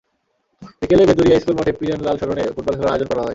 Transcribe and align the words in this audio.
বিকেলে 0.79 1.03
বেদুরিয়া 1.09 1.37
স্কুল 1.41 1.55
মাঠে 1.57 1.71
পীরেন 1.79 1.99
লাল 2.05 2.15
স্মরণে 2.19 2.43
ফুটবল 2.55 2.73
খেলার 2.77 2.91
আয়োজন 2.91 3.07
করা 3.09 3.21
হয়। 3.21 3.29